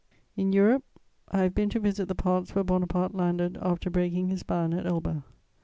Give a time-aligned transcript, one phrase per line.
[0.35, 0.83] ]In Europe
[1.27, 4.87] I have been to visit the parts where Bonaparte landed after breaking his ban at
[4.87, 5.23] Elba.